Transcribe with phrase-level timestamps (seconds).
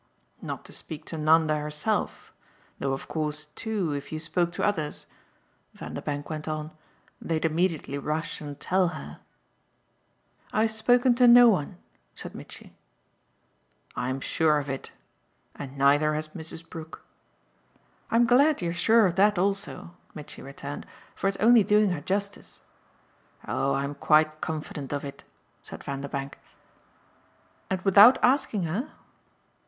[0.41, 2.33] "Not to speak to Nanda herself
[2.79, 5.05] though of course too if you spoke to others,"
[5.75, 6.71] Vanderbank went on,
[7.21, 9.19] "they'd immediately rush and tell her."
[10.51, 11.77] "I've spoken to no one,"
[12.15, 12.73] said Mitchy.
[13.95, 14.91] "I'm sure of it.
[15.55, 16.67] And neither has Mrs.
[16.67, 17.05] Brook."
[18.09, 22.61] "I'm glad you're sure of that also," Mitchy returned, "for it's only doing her justice."
[23.47, 25.23] "Oh I'm quite confident of it,"
[25.61, 26.39] said Vanderbank.
[27.69, 28.91] "And without asking her?"